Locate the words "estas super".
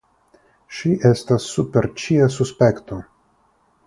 1.09-1.87